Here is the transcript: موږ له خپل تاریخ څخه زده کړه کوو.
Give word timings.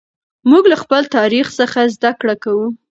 موږ 0.49 0.63
له 0.71 0.77
خپل 0.83 1.01
تاریخ 1.17 1.47
څخه 1.59 1.79
زده 1.95 2.11
کړه 2.21 2.35
کوو. 2.43 2.67